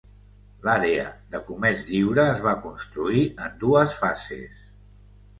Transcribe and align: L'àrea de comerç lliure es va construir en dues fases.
L'àrea 0.67 1.01
de 1.33 1.41
comerç 1.49 1.83
lliure 1.89 2.25
es 2.29 2.41
va 2.45 2.53
construir 2.63 3.21
en 3.49 3.59
dues 3.65 3.99
fases. 4.05 4.65